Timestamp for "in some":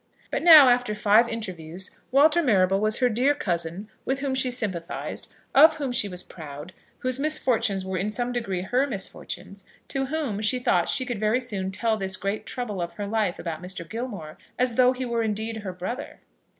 7.99-8.31